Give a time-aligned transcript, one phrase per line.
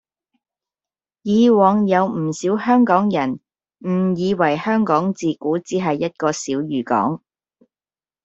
[1.21, 3.39] 以往有唔少香港人
[3.81, 7.21] 誤以為香港自古只係一個小漁港